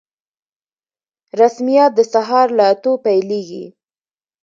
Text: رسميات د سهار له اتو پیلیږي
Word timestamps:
رسميات 1.39 1.91
د 1.95 1.99
سهار 2.13 2.47
له 2.57 2.63
اتو 2.73 2.91
پیلیږي 3.05 3.65